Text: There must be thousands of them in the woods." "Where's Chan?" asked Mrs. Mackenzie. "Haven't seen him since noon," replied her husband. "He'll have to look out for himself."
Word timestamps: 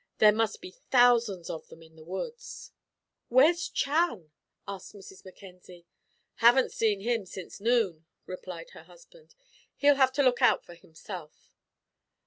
There 0.17 0.31
must 0.33 0.61
be 0.61 0.71
thousands 0.71 1.47
of 1.47 1.67
them 1.67 1.83
in 1.83 1.95
the 1.95 2.03
woods." 2.03 2.71
"Where's 3.29 3.69
Chan?" 3.69 4.31
asked 4.67 4.95
Mrs. 4.95 5.23
Mackenzie. 5.23 5.85
"Haven't 6.37 6.71
seen 6.71 7.01
him 7.01 7.27
since 7.27 7.61
noon," 7.61 8.07
replied 8.25 8.71
her 8.71 8.85
husband. 8.85 9.35
"He'll 9.75 9.97
have 10.01 10.11
to 10.13 10.23
look 10.23 10.41
out 10.41 10.65
for 10.65 10.73
himself." 10.73 11.51